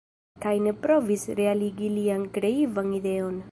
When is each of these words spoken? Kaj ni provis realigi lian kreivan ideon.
Kaj 0.45 0.53
ni 0.67 0.73
provis 0.85 1.27
realigi 1.41 1.91
lian 1.99 2.27
kreivan 2.39 2.93
ideon. 3.03 3.41